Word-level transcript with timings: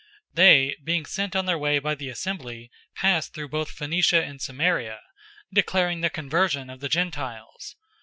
015:003 0.29 0.33
They, 0.35 0.75
being 0.83 1.05
sent 1.05 1.35
on 1.35 1.45
their 1.45 1.59
way 1.59 1.77
by 1.77 1.93
the 1.93 2.09
assembly, 2.09 2.71
passed 2.95 3.35
through 3.35 3.49
both 3.49 3.69
Phoenicia 3.69 4.23
and 4.23 4.41
Samaria, 4.41 4.99
declaring 5.53 6.01
the 6.01 6.09
conversion 6.09 6.71
of 6.71 6.79
the 6.79 6.89
Gentiles. 6.89 7.75